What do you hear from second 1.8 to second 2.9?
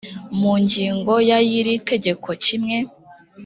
tegeko kimwe